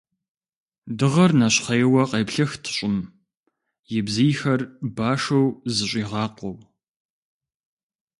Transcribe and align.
Дыгъэр 0.97 1.31
нэщхъейуэ 1.39 2.03
къеплъыхт 2.09 2.63
щӀым 2.75 2.95
и 3.97 3.99
бзийхэр, 4.05 4.61
башу 4.95 5.45
зыщӀигъакъуэу. 5.75 6.57